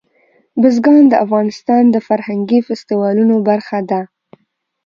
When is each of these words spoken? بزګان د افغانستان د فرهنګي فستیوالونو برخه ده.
بزګان 0.61 1.03
د 1.09 1.13
افغانستان 1.25 1.83
د 1.91 1.95
فرهنګي 2.07 2.59
فستیوالونو 2.67 3.35
برخه 3.49 3.79
ده. 3.89 4.01